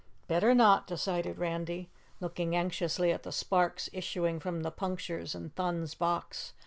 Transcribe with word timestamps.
"Better 0.27 0.55
not," 0.55 0.87
decided 0.87 1.37
Randy, 1.37 1.91
looking 2.19 2.55
anxiously 2.55 3.11
at 3.11 3.21
the 3.21 3.31
sparks 3.31 3.87
issuing 3.93 4.39
from 4.39 4.63
the 4.63 4.71
punctures 4.71 5.35
in 5.35 5.51
Thun's 5.51 5.93
box. 5.93 6.53